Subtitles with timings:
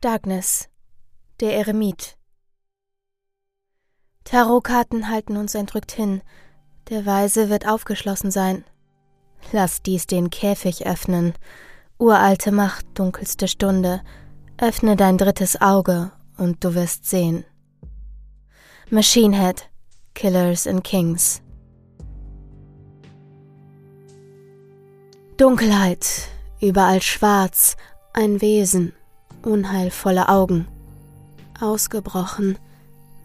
[0.00, 0.70] Darkness,
[1.40, 2.16] der Eremit.
[4.24, 6.22] Tarotkarten halten uns entrückt hin.
[6.88, 8.64] Der Weise wird aufgeschlossen sein.
[9.52, 11.34] Lass dies den Käfig öffnen.
[11.98, 14.00] Uralte Macht, dunkelste Stunde.
[14.56, 17.44] Öffne dein drittes Auge und du wirst sehen.
[18.88, 19.68] Machine Head,
[20.14, 21.42] Killers and Kings.
[25.36, 27.76] Dunkelheit, überall schwarz,
[28.14, 28.94] ein Wesen,
[29.42, 30.66] unheilvolle Augen.
[31.60, 32.58] Ausgebrochen,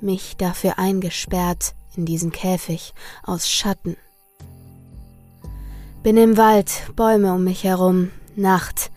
[0.02, 2.94] mich dafür eingesperrt in diesen Käfig
[3.24, 3.98] aus Schatten.
[6.04, 8.92] Bin im Wald, Bäume um mich herum, Nacht,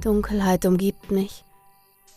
[0.00, 1.44] Dunkelheit umgibt mich.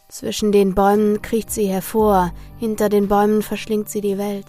[0.09, 4.47] Zwischen den Bäumen kriecht sie hervor, hinter den Bäumen verschlingt sie die Welt.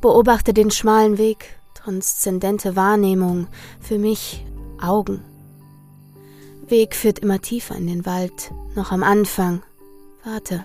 [0.00, 3.48] Beobachte den schmalen Weg, transzendente Wahrnehmung,
[3.80, 4.44] für mich
[4.80, 5.33] Augen.
[6.70, 9.62] Weg führt immer tiefer in den Wald, noch am Anfang.
[10.24, 10.64] Warte.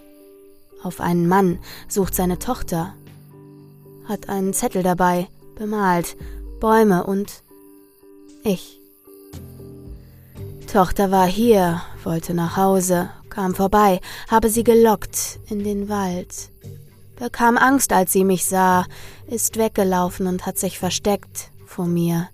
[0.82, 2.94] Auf einen Mann, sucht seine Tochter.
[4.06, 6.16] Hat einen Zettel dabei, bemalt,
[6.62, 7.44] Bäume und
[8.44, 8.80] ich.
[10.72, 16.50] Tochter war hier, wollte nach Hause, kam vorbei, habe sie gelockt in den Wald.
[17.18, 18.86] Bekam Angst, als sie mich sah,
[19.28, 22.30] ist weggelaufen und hat sich versteckt vor mir.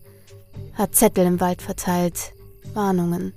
[0.75, 2.33] Hat Zettel im Wald verteilt,
[2.75, 3.33] Warnungen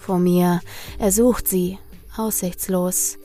[0.00, 0.60] vor mir.
[0.98, 1.78] Er sucht sie,
[2.16, 3.18] aussichtslos.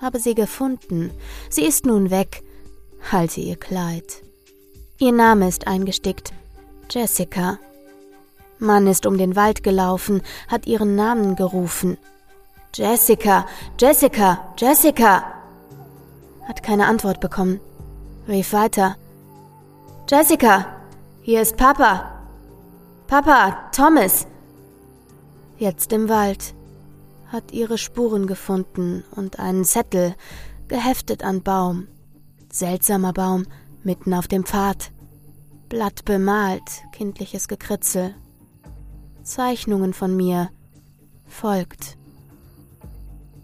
[0.00, 1.10] Habe sie gefunden.
[1.48, 2.42] Sie ist nun weg.
[3.10, 4.22] Halte ihr Kleid.
[4.98, 6.32] Ihr Name ist eingestickt.
[6.90, 7.58] Jessica.
[8.58, 11.98] Mann ist um den Wald gelaufen, hat ihren Namen gerufen.
[12.74, 13.46] Jessica,
[13.78, 15.24] Jessica, Jessica.
[16.46, 17.60] Hat keine Antwort bekommen.
[18.28, 18.96] Rief weiter.
[20.08, 20.66] Jessica,
[21.22, 22.20] hier ist Papa.
[23.06, 24.26] Papa, Thomas.
[25.64, 26.54] Jetzt im Wald.
[27.28, 30.14] Hat ihre Spuren gefunden und einen Zettel,
[30.68, 31.88] geheftet an Baum.
[32.52, 33.46] Seltsamer Baum,
[33.82, 34.92] mitten auf dem Pfad.
[35.70, 38.14] Blatt bemalt, kindliches Gekritzel.
[39.22, 40.50] Zeichnungen von mir.
[41.24, 41.96] Folgt.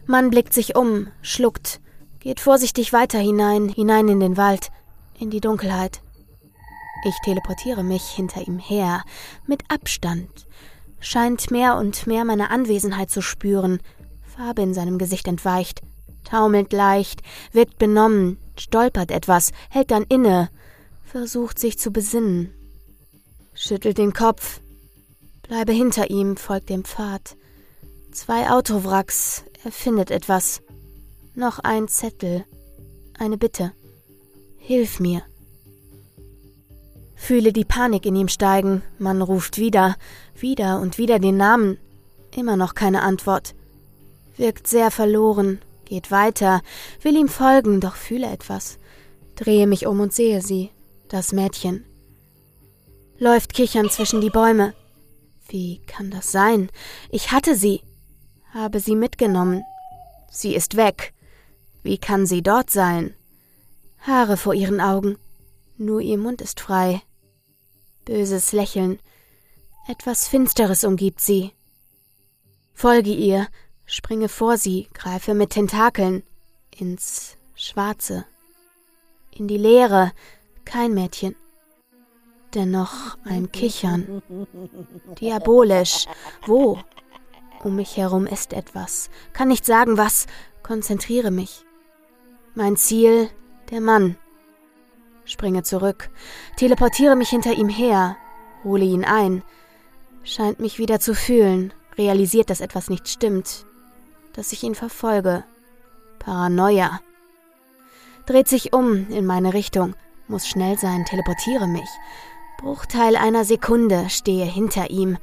[0.04, 1.80] Man blickt sich um, schluckt,
[2.18, 4.70] geht vorsichtig weiter hinein, hinein in den Wald,
[5.18, 6.02] in die Dunkelheit.
[7.06, 9.04] Ich teleportiere mich hinter ihm her,
[9.46, 10.46] mit Abstand,
[11.00, 13.80] scheint mehr und mehr meine Anwesenheit zu spüren,
[14.22, 15.80] Farbe in seinem Gesicht entweicht,
[16.24, 17.22] taumelt leicht,
[17.52, 20.50] wirkt benommen, stolpert etwas, hält dann inne,
[21.04, 22.54] versucht sich zu besinnen,
[23.54, 24.60] schüttelt den Kopf,
[25.42, 27.36] bleibe hinter ihm, folgt dem Pfad.
[28.12, 30.62] Zwei Autowracks, er findet etwas.
[31.34, 32.44] Noch ein Zettel,
[33.18, 33.72] eine Bitte.
[34.58, 35.22] Hilf mir.
[37.20, 39.96] Fühle die Panik in ihm steigen, man ruft wieder,
[40.34, 41.76] wieder und wieder den Namen.
[42.34, 43.54] Immer noch keine Antwort.
[44.36, 46.62] Wirkt sehr verloren, geht weiter,
[47.02, 48.78] will ihm folgen, doch fühle etwas.
[49.36, 50.70] Drehe mich um und sehe sie,
[51.08, 51.84] das Mädchen.
[53.18, 54.72] Läuft kichern zwischen die Bäume.
[55.46, 56.70] Wie kann das sein?
[57.10, 57.82] Ich hatte sie,
[58.54, 59.62] habe sie mitgenommen.
[60.30, 61.12] Sie ist weg.
[61.82, 63.14] Wie kann sie dort sein?
[64.00, 65.18] Haare vor ihren Augen.
[65.76, 67.02] Nur ihr Mund ist frei.
[68.04, 68.98] Böses Lächeln.
[69.88, 71.52] Etwas Finsteres umgibt sie.
[72.74, 73.48] Folge ihr,
[73.84, 76.22] springe vor sie, greife mit Tentakeln
[76.70, 78.24] ins Schwarze,
[79.30, 80.12] in die Leere,
[80.64, 81.34] kein Mädchen.
[82.54, 84.22] Dennoch ein Kichern.
[85.20, 86.06] Diabolisch.
[86.46, 86.78] Wo?
[87.62, 89.10] Um mich herum ist etwas.
[89.32, 90.26] Kann nicht sagen, was.
[90.62, 91.64] Konzentriere mich.
[92.54, 93.30] Mein Ziel,
[93.70, 94.16] der Mann.
[95.30, 96.10] Springe zurück,
[96.56, 98.16] teleportiere mich hinter ihm her,
[98.64, 99.42] hole ihn ein,
[100.24, 103.64] scheint mich wieder zu fühlen, realisiert, dass etwas nicht stimmt,
[104.32, 105.44] dass ich ihn verfolge.
[106.18, 107.00] Paranoia.
[108.26, 109.94] Dreht sich um in meine Richtung,
[110.26, 111.88] muss schnell sein, teleportiere mich.
[112.58, 115.16] Bruchteil einer Sekunde stehe hinter ihm.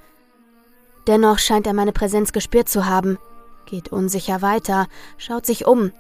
[1.06, 3.18] Dennoch scheint er meine Präsenz gespürt zu haben,
[3.65, 4.88] geht unsicher weiter,
[5.18, 5.92] schaut sich um,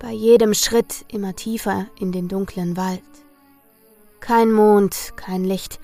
[0.00, 3.02] bei jedem Schritt immer tiefer in den dunklen Wald.
[4.20, 5.80] Kein Mond, kein Licht,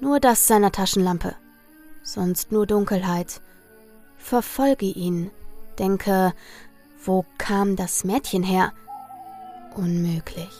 [0.00, 1.34] nur das seiner Taschenlampe,
[2.02, 3.40] sonst nur Dunkelheit.
[4.16, 5.30] Verfolge ihn,
[5.78, 6.34] denke,
[7.04, 8.72] wo kam das Mädchen her?
[9.74, 10.50] Unmöglich.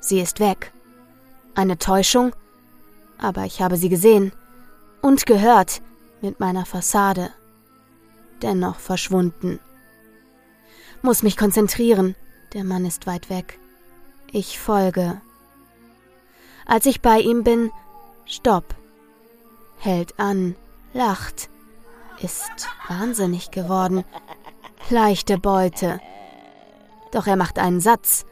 [0.00, 0.72] Sie ist weg.
[1.54, 2.34] Eine Täuschung?
[3.18, 4.32] Aber ich habe sie gesehen
[5.02, 5.82] und gehört
[6.20, 7.30] mit meiner Fassade.
[8.42, 9.60] Dennoch verschwunden.
[11.02, 12.14] Muss mich konzentrieren.
[12.54, 13.58] Der Mann ist weit weg.
[14.32, 15.20] Ich folge
[16.66, 17.70] als ich bei ihm bin,
[18.24, 18.74] stopp.
[19.78, 20.56] Hält an,
[20.92, 21.50] lacht,
[22.20, 24.04] ist wahnsinnig geworden.
[24.90, 26.00] Leichte Beute.
[27.12, 28.26] Doch er macht einen Satz.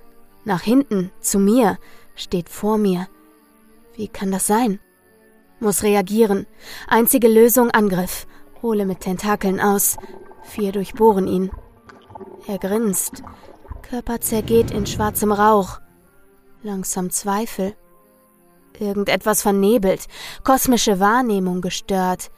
[0.45, 1.79] Nach hinten, zu mir,
[2.15, 3.09] steht vor mir.
[3.95, 4.81] Wie kann das sein?
[5.61, 6.47] Muss reagieren.
[6.89, 8.27] Einzige Lösung Angriff.
[8.63, 9.97] Hole mit Tentakeln aus.
[10.43, 11.51] Vier durchbohren ihn.
[12.47, 13.23] Er grinst.
[13.83, 15.81] Körper zergeht in schwarzem Rauch.
[16.63, 17.77] Langsam Zweifel.
[18.79, 20.07] Irgendetwas vernebelt,
[20.45, 22.31] kosmische Wahrnehmung gestört.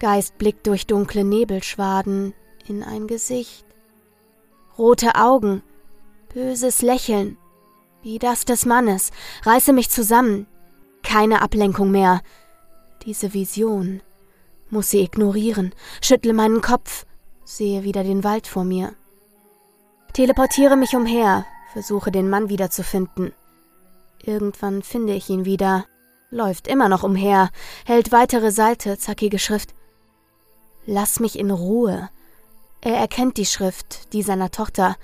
[0.00, 2.34] Geist blickt durch dunkle Nebelschwaden
[2.66, 3.66] in ein Gesicht.
[4.78, 5.62] Rote Augen,
[6.32, 7.38] böses Lächeln,
[8.02, 9.12] wie das des Mannes,
[9.44, 10.46] reiße mich zusammen.
[11.02, 12.22] Keine Ablenkung mehr.
[13.04, 14.02] Diese Vision.
[14.70, 17.06] Muss sie ignorieren, schüttle meinen Kopf,
[17.44, 18.94] sehe wieder den Wald vor mir.
[20.14, 23.32] Teleportiere mich umher, versuche den Mann wiederzufinden.
[24.26, 25.84] Irgendwann finde ich ihn wieder,
[26.30, 27.50] läuft immer noch umher,
[27.84, 29.74] hält weitere Seite, zackige Schrift.
[30.86, 32.08] Lass mich in Ruhe.
[32.80, 34.96] Er erkennt die Schrift, die seiner Tochter.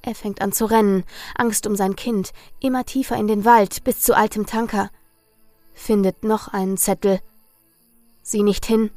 [0.00, 1.04] Er fängt an zu rennen,
[1.36, 4.90] Angst um sein Kind, immer tiefer in den Wald, bis zu altem Tanker.
[5.74, 7.20] Findet noch einen Zettel.
[8.22, 8.90] Sieh nicht hin,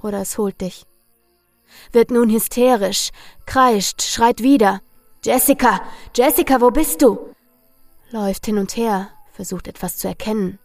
[0.00, 0.86] oder es holt dich.
[1.90, 3.10] Wird nun hysterisch,
[3.44, 4.80] kreischt, schreit wieder.
[5.24, 5.80] Jessica,
[6.14, 7.18] Jessica, wo bist du?
[8.10, 10.58] Läuft hin und her, versucht etwas zu erkennen.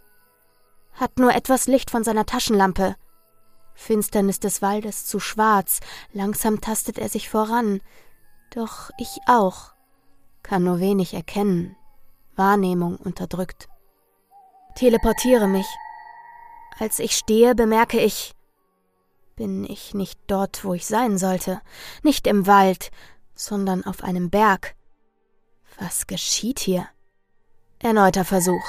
[0.94, 2.96] Hat nur etwas Licht von seiner Taschenlampe.
[3.76, 5.80] Finsternis des Waldes zu schwarz,
[6.14, 7.82] langsam tastet er sich voran.
[8.54, 9.74] Doch ich auch.
[10.42, 11.76] Kann nur wenig erkennen.
[12.36, 13.68] Wahrnehmung unterdrückt.
[14.76, 15.68] Teleportiere mich.
[16.80, 18.34] Als ich stehe, bemerke ich,
[19.36, 21.62] bin ich nicht dort, wo ich sein sollte,
[22.04, 22.92] nicht im Wald,
[23.36, 24.76] sondern auf einem Berg.
[25.78, 26.88] Was geschieht hier?
[27.84, 28.64] Erneuter Versuch.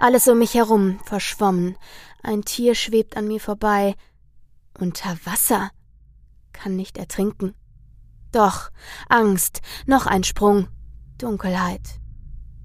[0.00, 1.76] Alles um mich herum verschwommen.
[2.22, 3.94] Ein Tier schwebt an mir vorbei.
[4.78, 5.70] Unter Wasser.
[6.52, 7.54] Kann nicht ertrinken.
[8.32, 8.70] Doch,
[9.08, 10.68] Angst, noch ein Sprung.
[11.16, 12.00] Dunkelheit.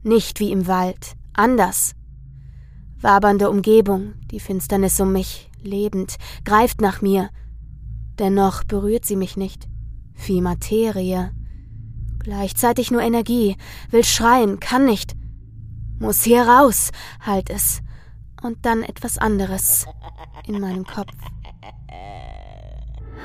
[0.03, 1.93] Nicht wie im Wald, anders.
[2.97, 7.29] Wabernde Umgebung, die Finsternis um mich, lebend, greift nach mir.
[8.19, 9.67] Dennoch berührt sie mich nicht.
[10.25, 11.31] Wie Materie.
[12.19, 13.55] Gleichzeitig nur Energie,
[13.91, 15.15] will schreien, kann nicht.
[15.99, 17.81] Muss hier raus, halt es.
[18.41, 19.85] Und dann etwas anderes
[20.45, 21.13] in meinem Kopf.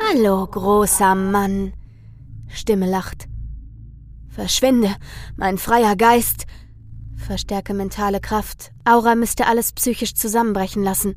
[0.09, 1.73] Hallo, großer Mann.
[2.49, 3.29] Stimme lacht.
[4.29, 4.95] Verschwinde,
[5.37, 6.47] mein freier Geist.
[7.17, 8.73] Verstärke mentale Kraft.
[8.85, 11.15] Aura müsste alles psychisch zusammenbrechen lassen.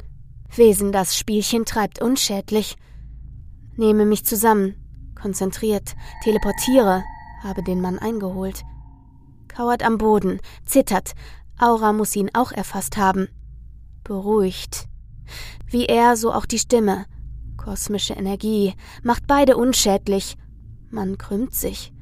[0.56, 2.76] Wesen, das Spielchen treibt unschädlich.
[3.76, 4.76] Nehme mich zusammen,
[5.16, 7.04] konzentriert, teleportiere,
[7.42, 8.64] habe den Mann eingeholt.
[9.48, 11.14] Kauert am Boden, zittert,
[11.60, 13.28] Aura muss ihn auch erfasst haben.
[14.04, 14.88] Beruhigt.
[15.68, 17.06] Wie er, so auch die Stimme.
[17.58, 18.74] Kosmische Energie
[19.04, 20.38] macht beide unschädlich.
[20.90, 21.94] Man krümmt sich.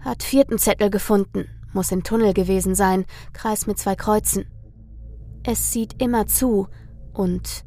[0.00, 1.48] Hat vierten Zettel gefunden.
[1.72, 3.04] Muss im Tunnel gewesen sein.
[3.32, 4.46] Kreis mit zwei Kreuzen.
[5.44, 6.68] Es sieht immer zu.
[7.12, 7.64] Und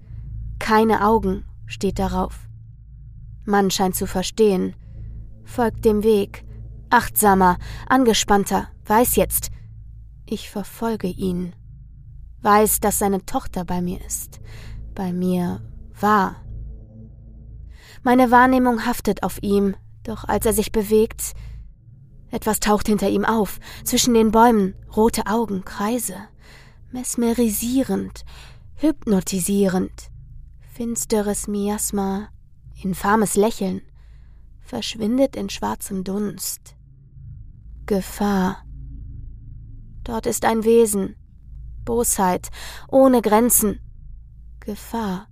[0.59, 2.47] keine Augen steht darauf.
[3.45, 4.75] Mann scheint zu verstehen.
[5.45, 6.43] Folgt dem Weg.
[6.89, 9.51] Achtsamer, angespannter, weiß jetzt,
[10.29, 11.53] ich verfolge ihn.
[12.41, 14.39] Weiß, dass seine Tochter bei mir ist.
[14.93, 15.61] Bei mir
[15.99, 16.35] war.
[18.03, 21.33] Meine Wahrnehmung haftet auf ihm, doch als er sich bewegt,
[22.29, 26.15] etwas taucht hinter ihm auf, zwischen den Bäumen, rote Augen, Kreise,
[26.91, 28.23] mesmerisierend,
[28.75, 30.11] hypnotisierend,
[30.73, 32.29] finsteres Miasma,
[32.81, 33.81] infames Lächeln,
[34.59, 36.75] verschwindet in schwarzem Dunst.
[37.85, 38.66] Gefahr.
[40.07, 41.17] Dort ist ein Wesen,
[41.83, 42.47] Bosheit,
[42.87, 43.81] ohne Grenzen,
[44.61, 45.27] Gefahr.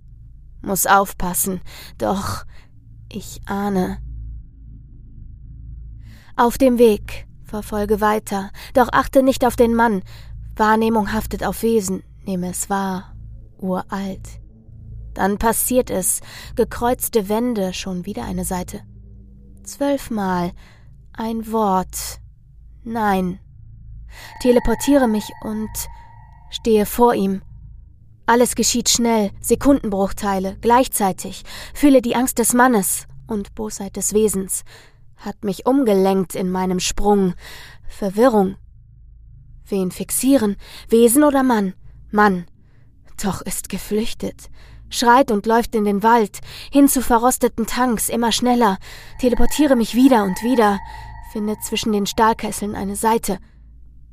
[0.60, 1.62] Muss aufpassen,
[1.96, 2.44] doch
[3.10, 4.02] ich ahne.
[6.36, 10.02] Auf dem Weg, verfolge weiter, doch achte nicht auf den Mann.
[10.56, 13.16] Wahrnehmung haftet auf Wesen, nehme es wahr,
[13.56, 14.40] uralt.
[15.14, 16.20] Dann passiert es,
[16.54, 18.82] gekreuzte Wände, schon wieder eine Seite.
[19.62, 20.52] Zwölfmal
[21.14, 22.20] ein Wort.
[22.84, 23.40] Nein,
[24.40, 25.70] teleportiere mich und
[26.50, 27.42] stehe vor ihm.
[28.26, 31.44] Alles geschieht schnell, Sekundenbruchteile, gleichzeitig,
[31.74, 34.64] fühle die Angst des Mannes und Bosheit des Wesens,
[35.16, 37.34] hat mich umgelenkt in meinem Sprung,
[37.86, 38.56] Verwirrung.
[39.64, 40.56] Wen fixieren,
[40.88, 41.74] Wesen oder Mann?
[42.10, 42.46] Mann.
[43.22, 44.50] Doch ist geflüchtet,
[44.90, 48.78] schreit und läuft in den Wald, hin zu verrosteten Tanks, immer schneller,
[49.20, 50.78] teleportiere mich wieder und wieder,
[51.32, 53.38] finde zwischen den Stahlkesseln eine Seite,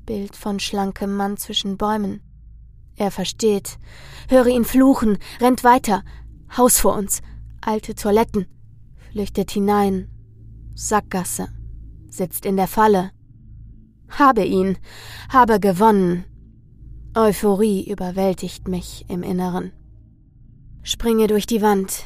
[0.06, 2.22] Bild von schlankem Mann zwischen Bäumen.
[2.96, 3.78] Er versteht.
[4.30, 6.04] Höre ihn fluchen, rennt weiter.
[6.56, 7.22] Haus vor uns.
[7.62, 8.48] Alte Toiletten.
[9.12, 10.10] Flüchtet hinein.
[10.76, 11.48] Sackgasse.
[12.10, 13.12] Sitzt in der Falle.
[14.10, 14.78] Habe ihn,
[15.30, 16.26] habe gewonnen.
[17.16, 19.72] Euphorie überwältigt mich im Inneren.
[20.84, 22.04] Springe durch die Wand.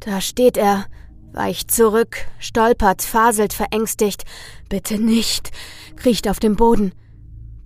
[0.00, 0.86] Da steht er,
[1.32, 4.24] weicht zurück, stolpert, faselt verängstigt.
[4.68, 5.50] Bitte nicht,
[5.96, 6.92] kriecht auf dem Boden.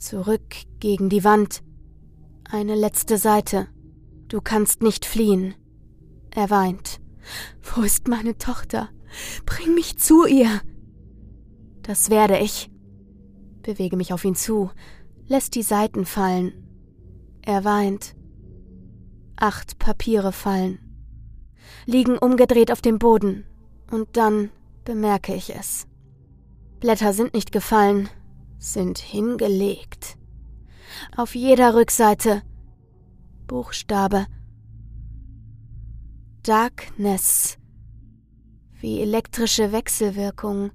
[0.03, 1.63] Zurück gegen die Wand.
[2.51, 3.69] Eine letzte Seite.
[4.27, 5.55] Du kannst nicht fliehen.
[6.33, 7.01] Er weint.
[7.63, 8.89] Wo ist meine Tochter?
[9.47, 10.61] Bring mich zu ihr.
[11.83, 12.69] Das werde ich.
[13.63, 14.73] Bewege mich auf ihn zu,
[15.29, 16.53] lässt die Seiten fallen.
[17.41, 18.17] Er weint.
[19.37, 20.81] Acht Papiere fallen,
[21.87, 23.45] liegen umgedreht auf dem Boden,
[23.89, 24.51] und dann
[24.85, 25.87] bemerke ich es.
[26.81, 28.09] Blätter sind nicht gefallen,
[28.63, 30.17] sind hingelegt.
[31.17, 32.43] Auf jeder Rückseite
[33.49, 34.27] Buchstabe
[36.45, 37.59] Darkness.
[38.81, 40.71] Wie elektrische Wechselwirkung.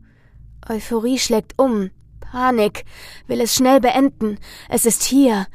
[0.68, 1.90] Euphorie schlägt um.
[2.20, 2.84] Panik.
[3.28, 4.38] Will es schnell beenden.
[4.70, 5.48] Es ist hier.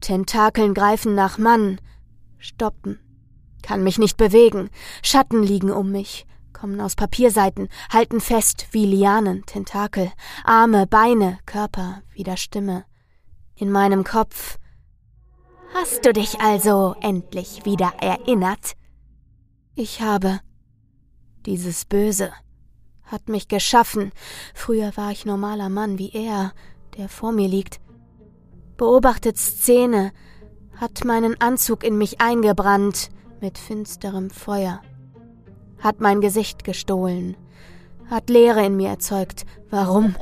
[0.00, 1.80] Tentakeln greifen nach Mann.
[2.38, 2.98] Stoppen.
[3.62, 4.70] Kann mich nicht bewegen.
[5.02, 6.26] Schatten liegen um mich.
[6.58, 10.10] Kommen aus Papierseiten, halten fest wie Lianen, Tentakel.
[10.42, 12.86] Arme, Beine, Körper, wieder Stimme.
[13.56, 14.56] In meinem Kopf.
[15.74, 18.72] Hast du dich also endlich wieder erinnert?
[19.74, 20.40] Ich habe.
[21.44, 22.32] Dieses Böse
[23.04, 24.10] hat mich geschaffen.
[24.54, 26.54] Früher war ich normaler Mann wie er,
[26.96, 27.82] der vor mir liegt.
[28.78, 30.10] Beobachtet Szene,
[30.74, 33.10] hat meinen Anzug in mich eingebrannt
[33.42, 34.80] mit finsterem Feuer,
[35.78, 37.36] hat mein Gesicht gestohlen,
[38.10, 39.44] hat Leere in mir erzeugt.
[39.70, 40.14] Warum?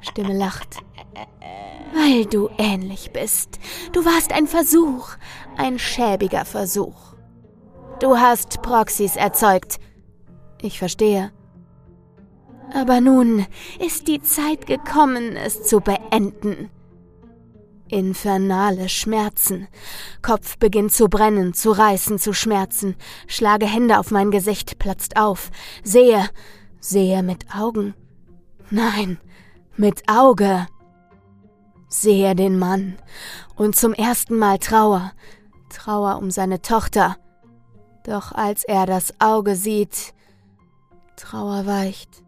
[0.00, 0.78] Stimme lacht.
[1.94, 3.58] Weil du ähnlich bist.
[3.92, 5.10] Du warst ein Versuch,
[5.56, 7.14] ein schäbiger Versuch.
[8.00, 9.80] Du hast Proxys erzeugt.
[10.60, 11.32] Ich verstehe.
[12.74, 13.46] Aber nun
[13.84, 16.70] ist die Zeit gekommen, es zu beenden.
[17.90, 19.68] Infernale Schmerzen.
[20.22, 22.96] Kopf beginnt zu brennen, zu reißen, zu schmerzen.
[23.26, 25.50] Schlage Hände auf mein Gesicht, platzt auf.
[25.82, 26.28] Sehe,
[26.80, 27.94] sehe mit Augen.
[28.70, 29.18] Nein,
[29.76, 30.66] mit Auge.
[31.88, 32.96] Sehe den Mann.
[33.56, 35.12] Und zum ersten Mal Trauer.
[35.70, 37.16] Trauer um seine Tochter.
[38.04, 40.14] Doch als er das Auge sieht,
[41.16, 42.22] Trauer weicht,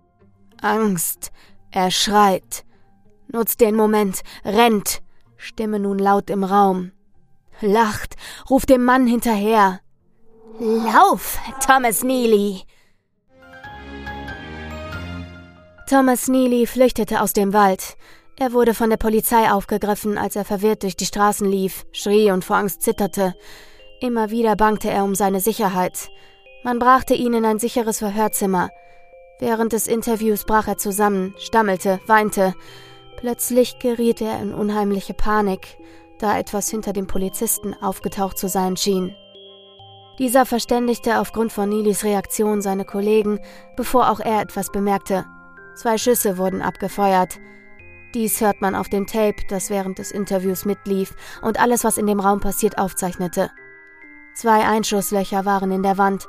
[0.60, 1.30] Angst,
[1.70, 2.64] er schreit,
[3.28, 5.00] nutzt den Moment, rennt,
[5.42, 6.92] Stimme nun laut im Raum,
[7.62, 8.16] lacht,
[8.50, 9.80] ruft dem Mann hinterher.
[10.58, 12.64] Lauf, Thomas Neely!
[15.88, 17.96] Thomas Neely flüchtete aus dem Wald.
[18.38, 22.44] Er wurde von der Polizei aufgegriffen, als er verwirrt durch die Straßen lief, schrie und
[22.44, 23.34] vor Angst zitterte.
[24.02, 26.10] Immer wieder bangte er um seine Sicherheit.
[26.64, 28.68] Man brachte ihn in ein sicheres Verhörzimmer.
[29.38, 32.54] Während des Interviews brach er zusammen, stammelte, weinte.
[33.20, 35.78] Plötzlich geriet er in unheimliche Panik,
[36.18, 39.14] da etwas hinter dem Polizisten aufgetaucht zu sein schien.
[40.18, 43.38] Dieser verständigte aufgrund von Nilis Reaktion seine Kollegen,
[43.76, 45.26] bevor auch er etwas bemerkte.
[45.74, 47.38] Zwei Schüsse wurden abgefeuert.
[48.14, 52.06] Dies hört man auf dem Tape, das während des Interviews mitlief und alles, was in
[52.06, 53.50] dem Raum passiert, aufzeichnete.
[54.34, 56.26] Zwei Einschusslöcher waren in der Wand.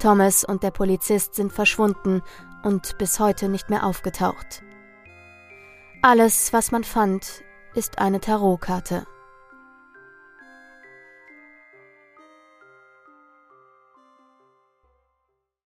[0.00, 2.22] Thomas und der Polizist sind verschwunden
[2.62, 4.63] und bis heute nicht mehr aufgetaucht.
[6.06, 7.42] Alles, was man fand,
[7.74, 9.06] ist eine Tarotkarte.